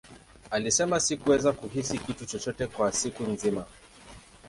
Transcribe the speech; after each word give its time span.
Alisema, 0.51 0.99
Sikuweza 0.99 1.53
kuhisi 1.53 1.97
kitu 1.97 2.25
chochote 2.25 2.67
kwa 2.67 2.91
siku 2.91 3.23
nzima. 3.23 3.65